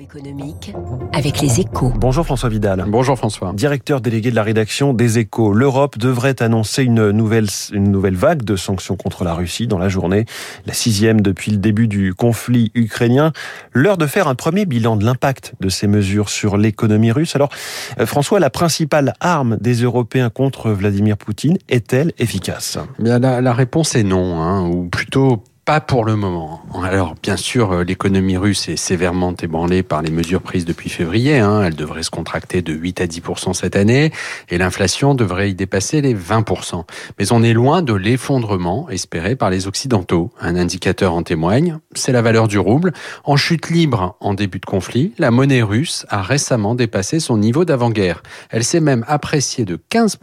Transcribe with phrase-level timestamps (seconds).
[0.00, 0.74] Économique
[1.12, 1.92] avec les échos.
[1.96, 2.84] Bonjour François Vidal.
[2.88, 3.52] Bonjour François.
[3.52, 5.52] Directeur délégué de la rédaction des échos.
[5.52, 9.88] L'Europe devrait annoncer une nouvelle, une nouvelle vague de sanctions contre la Russie dans la
[9.88, 10.24] journée,
[10.66, 13.32] la sixième depuis le début du conflit ukrainien.
[13.72, 17.36] L'heure de faire un premier bilan de l'impact de ces mesures sur l'économie russe.
[17.36, 17.50] Alors
[17.98, 22.78] euh, François, la principale arme des Européens contre Vladimir Poutine est-elle efficace?
[22.98, 26.60] Bien, la, la réponse est non, hein, ou plutôt pas pour le moment.
[26.82, 31.38] Alors, bien sûr, euh, l'économie russe est sévèrement ébranlée par les mesures prises depuis février.
[31.38, 31.62] Hein.
[31.64, 33.22] Elle devrait se contracter de 8 à 10
[33.54, 34.12] cette année
[34.50, 36.84] et l'inflation devrait y dépasser les 20%
[37.18, 40.30] Mais on est loin de l'effondrement espéré par les Occidentaux.
[40.38, 42.92] Un indicateur en témoigne, c'est la valeur du rouble.
[43.24, 47.64] En chute libre en début de conflit, la monnaie russe a récemment dépassé son niveau
[47.64, 48.22] d'avant-guerre.
[48.50, 50.18] Elle s'est même appréciée de 15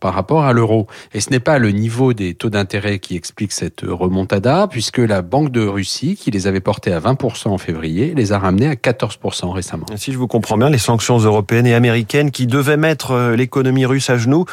[0.00, 0.88] par rapport à l'euro.
[1.12, 5.20] Et ce n'est pas le niveau des taux d'intérêt qui explique cette remontada, puisque la
[5.20, 8.76] Banque de Russie, qui les avait portés à 20% en février, les a ramenés à
[8.76, 9.84] 14% récemment.
[9.96, 13.84] Si je vous comprends bien, les sanctions européennes et américaines qui devaient mettre euh, l'économie
[13.84, 14.46] russe à genoux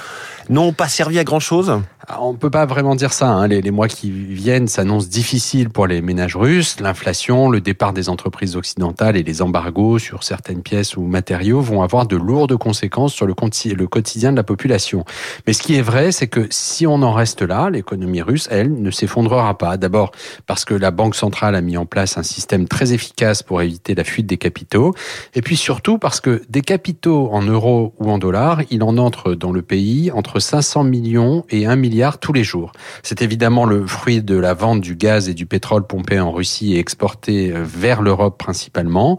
[0.49, 1.79] n'ont pas servi à grand-chose?
[2.19, 3.29] On ne peut pas vraiment dire ça.
[3.29, 3.47] Hein.
[3.47, 6.79] Les, mois qui viennent s'annoncent difficiles pour les ménages russes.
[6.79, 11.81] L'inflation, le départ des entreprises occidentales et les embargos sur certaines pièces ou matériaux vont
[11.81, 13.33] avoir de lourdes conséquences sur le,
[13.75, 15.03] le quotidien de la population.
[15.45, 18.81] Mais ce qui est vrai, c'est que si on en reste là, l'économie russe, elle,
[18.81, 19.75] ne s'effondrera pas.
[19.75, 20.11] D'abord
[20.45, 23.95] parce que la Banque centrale a mis en place un système très efficace pour éviter
[23.95, 24.93] la fuite des capitaux.
[25.33, 29.33] Et puis surtout parce que des capitaux en euros ou en dollars, il en entre
[29.33, 32.73] dans le pays entre 500 millions et 1 milliard tous les jours.
[33.01, 36.75] C'est évidemment le fruit de la vente du gaz et du pétrole pompé en Russie
[36.75, 39.17] et exporté euh, vers l'Europe principalement.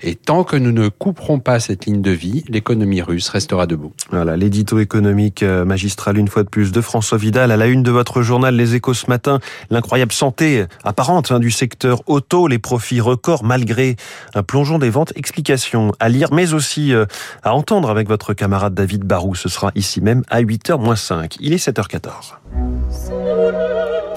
[0.00, 3.92] Et tant que nous ne couperons pas cette ligne de vie, l'économie russe restera debout.
[4.10, 7.82] Voilà, l'édito économique euh, magistral une fois de plus de François Vidal à la une
[7.82, 9.40] de votre journal Les Échos ce matin.
[9.70, 13.96] L'incroyable santé apparente hein, du secteur auto, les profits records malgré
[14.34, 15.12] un plongeon des ventes.
[15.16, 17.06] Explication à lire, mais aussi euh,
[17.42, 19.34] à entendre avec votre camarade David Barou.
[19.34, 21.36] Ce sera ici même à 8h moins 5.
[21.40, 22.19] Il est 7h14.